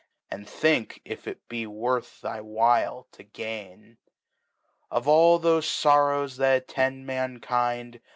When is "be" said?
1.47-1.67